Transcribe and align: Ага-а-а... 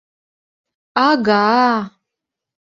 Ага-а-а... 1.07 1.73